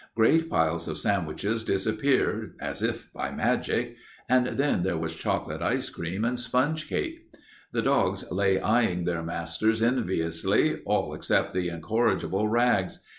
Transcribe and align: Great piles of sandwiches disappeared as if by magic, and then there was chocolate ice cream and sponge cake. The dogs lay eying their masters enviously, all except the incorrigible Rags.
Great 0.15 0.49
piles 0.49 0.87
of 0.87 0.97
sandwiches 0.97 1.63
disappeared 1.63 2.55
as 2.59 2.81
if 2.81 3.13
by 3.13 3.29
magic, 3.29 3.95
and 4.27 4.57
then 4.57 4.81
there 4.81 4.97
was 4.97 5.13
chocolate 5.13 5.61
ice 5.61 5.91
cream 5.91 6.25
and 6.25 6.39
sponge 6.39 6.87
cake. 6.89 7.27
The 7.71 7.83
dogs 7.83 8.25
lay 8.31 8.57
eying 8.57 9.03
their 9.03 9.21
masters 9.21 9.79
enviously, 9.83 10.81
all 10.85 11.13
except 11.13 11.53
the 11.53 11.69
incorrigible 11.69 12.47
Rags. 12.47 12.97